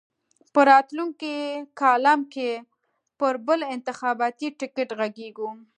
[0.53, 1.33] په راتلونکي
[1.79, 2.49] کالم کې
[3.19, 5.49] پر بل انتخاباتي ټکټ غږېږو.